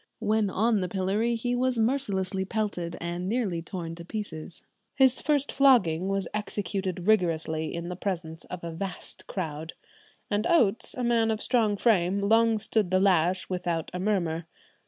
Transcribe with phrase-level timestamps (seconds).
[0.17, 4.63] When on the pillory he was mercilessly pelted, and nearly torn to pieces.
[4.95, 9.73] His first flogging was executed rigorously in the presence of a vast crowd,
[10.27, 14.47] and Oates, a man of strong frame, long stood the lash without a murmur.